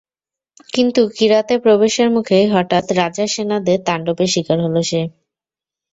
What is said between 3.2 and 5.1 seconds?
সেনাদের তাণ্ডবের শিকার হলো সে।